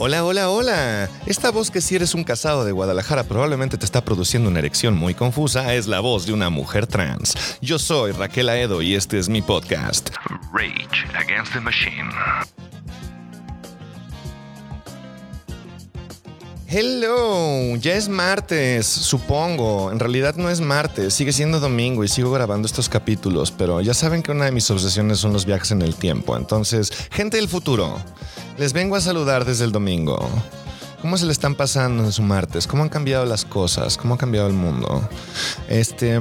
[0.00, 1.10] Hola, hola, hola.
[1.26, 4.94] Esta voz que si eres un casado de Guadalajara probablemente te está produciendo una erección
[4.94, 7.34] muy confusa es la voz de una mujer trans.
[7.60, 10.10] Yo soy Raquel Aedo y este es mi podcast.
[10.52, 12.10] Rage Against the Machine.
[16.68, 19.90] Hello, ya es martes, supongo.
[19.90, 23.94] En realidad no es martes, sigue siendo domingo y sigo grabando estos capítulos, pero ya
[23.94, 26.36] saben que una de mis obsesiones son los viajes en el tiempo.
[26.36, 27.98] Entonces, gente del futuro,
[28.58, 30.18] les vengo a saludar desde el domingo.
[31.00, 32.66] ¿Cómo se le están pasando en su martes?
[32.66, 33.96] ¿Cómo han cambiado las cosas?
[33.96, 35.08] ¿Cómo ha cambiado el mundo?
[35.68, 36.20] Este...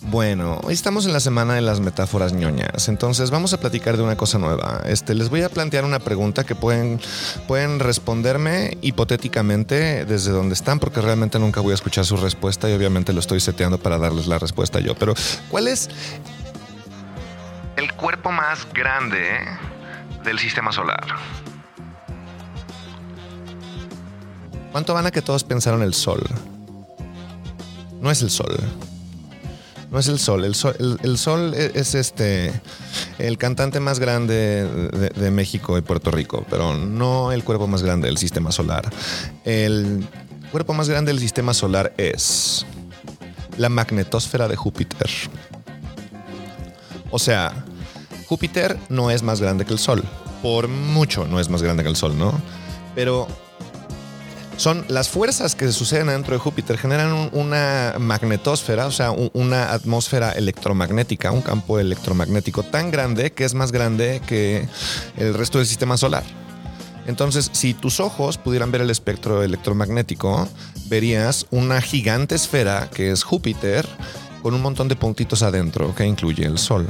[0.00, 4.02] Bueno, hoy estamos en la semana de las metáforas ñoñas, entonces vamos a platicar de
[4.02, 4.82] una cosa nueva.
[4.86, 7.00] Este, les voy a plantear una pregunta que pueden,
[7.46, 12.72] pueden responderme hipotéticamente desde donde están, porque realmente nunca voy a escuchar su respuesta y
[12.72, 14.96] obviamente lo estoy seteando para darles la respuesta yo.
[14.96, 15.14] Pero,
[15.48, 15.88] ¿cuál es
[17.76, 19.18] El cuerpo más grande
[20.24, 21.04] del sistema solar.
[24.72, 26.22] cuánto van a que todos pensaron el sol?
[28.00, 28.58] No es el sol.
[29.90, 30.44] No es el sol.
[30.44, 32.52] El sol, e- es este
[33.18, 34.34] el cantante más grande
[34.92, 38.90] de, de México y Puerto Rico, pero no el cuerpo más grande del sistema solar.
[39.44, 40.08] El
[40.50, 42.64] cuerpo más grande del sistema solar es
[43.58, 45.10] la magnetosfera de Júpiter.
[47.10, 47.52] O sea,
[48.36, 50.02] Júpiter no es más grande que el Sol.
[50.40, 52.32] Por mucho no es más grande que el Sol, ¿no?
[52.94, 53.28] Pero
[54.56, 59.30] son las fuerzas que suceden dentro de Júpiter generan un- una magnetosfera, o sea, un-
[59.34, 64.66] una atmósfera electromagnética, un campo electromagnético tan grande que es más grande que
[65.18, 66.24] el resto del sistema solar.
[67.06, 70.48] Entonces, si tus ojos pudieran ver el espectro electromagnético,
[70.86, 73.86] verías una gigante esfera que es Júpiter
[74.42, 76.88] con un montón de puntitos adentro que incluye el Sol.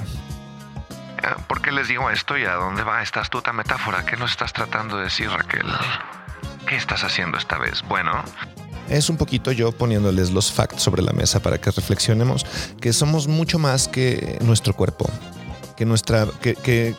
[1.82, 4.04] Eh, ¿Por qué les digo esto y a dónde va esta astuta metáfora?
[4.06, 5.66] ¿Qué nos estás tratando de decir, Raquel?
[6.66, 7.82] ¿Qué estás haciendo esta vez?
[7.88, 8.22] Bueno,
[8.88, 12.44] Es un poquito yo poniéndoles los facts sobre la mesa para que reflexionemos
[12.81, 15.09] que somos mucho más que nuestro cuerpo.
[15.76, 16.54] Que, nuestra, que-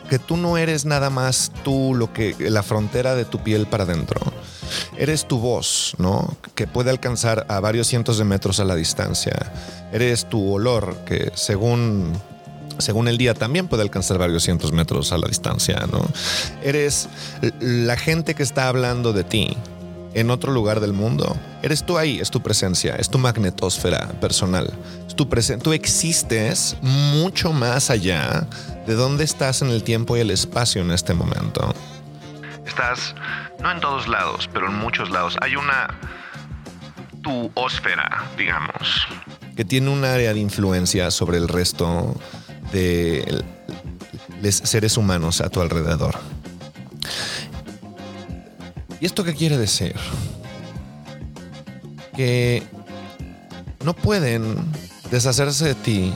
[0.08, 3.84] que tú no eres nada más tú lo que la frontera de tu piel para
[3.84, 4.20] adentro.
[4.98, 6.36] Eres tu voz, ¿no?
[6.54, 9.52] Que puede alcanzar a varios cientos de metros a la distancia.
[9.92, 12.12] Eres tu olor, que según
[12.78, 16.04] según el día también puede alcanzar varios cientos metros a la distancia, ¿no?
[16.62, 17.08] Eres
[17.60, 19.56] la gente que está hablando de ti
[20.14, 21.36] en otro lugar del mundo.
[21.62, 24.72] Eres tú ahí, es tu presencia, es tu magnetosfera personal.
[25.08, 28.46] Es tu presen- tú existes mucho más allá
[28.86, 31.74] de dónde estás en el tiempo y el espacio en este momento.
[32.66, 33.14] estás
[33.60, 35.36] no en todos lados, pero en muchos lados.
[35.40, 35.88] Hay una
[37.22, 39.06] tu ósfera, digamos.
[39.56, 42.14] que tiene un área de influencia sobre el resto
[42.74, 43.44] de
[44.42, 46.16] los seres humanos a tu alrededor.
[49.00, 49.94] ¿Y esto qué quiere decir?
[52.16, 52.62] Que
[53.84, 54.56] no pueden
[55.10, 56.12] deshacerse de ti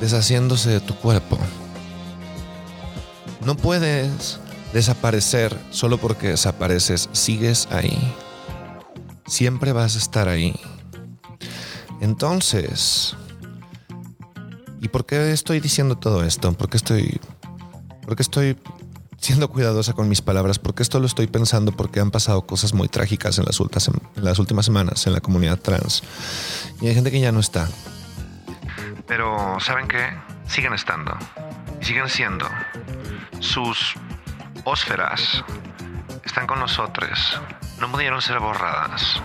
[0.00, 1.38] deshaciéndose de tu cuerpo.
[3.44, 4.38] No puedes
[4.74, 7.98] desaparecer solo porque desapareces, sigues ahí.
[9.26, 10.58] Siempre vas a estar ahí.
[12.00, 13.16] Entonces,
[14.80, 16.52] ¿y por qué estoy diciendo todo esto?
[16.52, 17.20] ¿Por qué estoy,
[18.02, 18.56] por qué estoy
[19.18, 20.58] siendo cuidadosa con mis palabras?
[20.58, 25.06] Porque esto lo estoy pensando porque han pasado cosas muy trágicas en las, últimas, semanas
[25.06, 26.02] en la comunidad trans.
[26.80, 27.68] Y hay gente que ya no está.
[29.06, 30.08] Pero, ¿saben qué?
[30.46, 31.16] Siguen estando.
[31.80, 32.46] Siguen siendo.
[33.40, 33.94] Sus
[34.64, 35.44] ósferas
[36.24, 37.40] están con nosotros.
[37.80, 39.20] No pudieron ser borradas.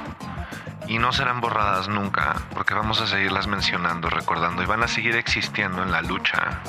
[0.87, 5.15] Y no serán borradas nunca, porque vamos a seguirlas mencionando, recordando, y van a seguir
[5.15, 6.61] existiendo en la lucha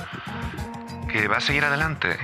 [1.09, 2.19] que va a seguir adelante.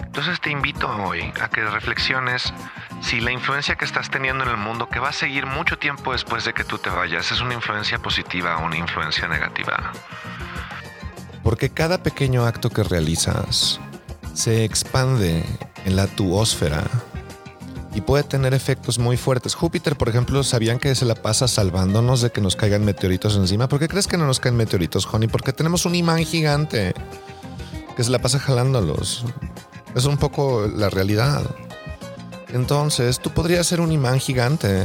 [0.00, 2.54] Entonces te invito hoy a que reflexiones
[3.00, 6.12] si la influencia que estás teniendo en el mundo, que va a seguir mucho tiempo
[6.12, 9.92] después de que tú te vayas, es una influencia positiva o una influencia negativa.
[11.42, 13.80] Porque cada pequeño acto que realizas
[14.32, 15.44] se expande
[15.84, 16.84] en la tuósfera
[17.94, 19.54] y puede tener efectos muy fuertes.
[19.54, 23.68] Júpiter, por ejemplo, sabían que se la pasa salvándonos de que nos caigan meteoritos encima.
[23.68, 25.28] ¿Por qué crees que no nos caen meteoritos, Honey?
[25.28, 26.92] Porque tenemos un imán gigante
[27.96, 29.24] que se la pasa jalándolos.
[29.94, 31.42] Es un poco la realidad.
[32.48, 34.84] Entonces, tú podrías ser un imán gigante.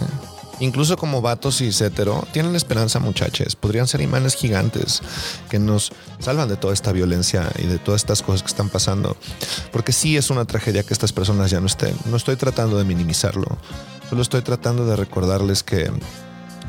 [0.59, 3.55] Incluso como vatos y hetero, tienen esperanza, muchachos.
[3.55, 5.01] Podrían ser imanes gigantes
[5.49, 9.15] que nos salvan de toda esta violencia y de todas estas cosas que están pasando.
[9.71, 11.95] Porque sí es una tragedia que estas personas ya no estén.
[12.05, 13.57] No estoy tratando de minimizarlo.
[14.09, 15.91] Solo estoy tratando de recordarles que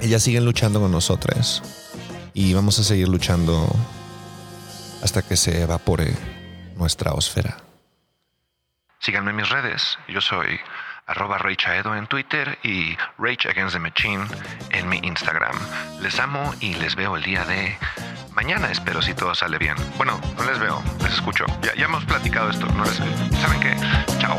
[0.01, 1.63] ellas siguen luchando con nosotros.
[2.33, 3.69] Y vamos a seguir luchando
[5.03, 6.15] hasta que se evapore
[6.77, 7.57] nuestra osfera.
[9.01, 9.99] Síganme en mis redes.
[10.09, 10.61] Yo soy
[11.11, 14.25] arroba Chaedo en Twitter y Rage Against the Machine
[14.71, 15.57] en mi Instagram.
[16.01, 17.77] Les amo y les veo el día de
[18.33, 19.75] mañana, espero si todo sale bien.
[19.97, 21.45] Bueno, no les veo, les escucho.
[21.63, 22.97] Ya, ya hemos platicado esto, ¿no les,
[23.41, 23.77] ¿saben qué?
[24.21, 24.39] Chao.